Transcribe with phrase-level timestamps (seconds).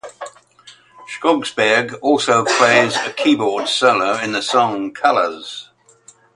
[1.05, 5.69] Skogsberg also plays a keyboard solo in the song "Colours".